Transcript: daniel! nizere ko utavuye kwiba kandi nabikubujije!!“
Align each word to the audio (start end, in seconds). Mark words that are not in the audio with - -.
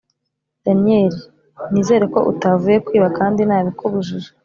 daniel! 0.63 1.15
nizere 1.71 2.05
ko 2.13 2.19
utavuye 2.31 2.77
kwiba 2.85 3.09
kandi 3.17 3.41
nabikubujije!!“ 3.43 4.29